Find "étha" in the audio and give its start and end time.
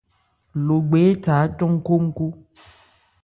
1.11-1.33